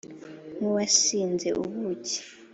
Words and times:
nk'uwasinze 0.55 1.47
ubuki 1.61 2.17